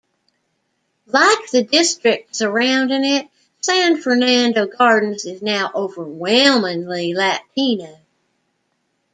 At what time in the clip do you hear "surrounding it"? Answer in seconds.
2.35-3.27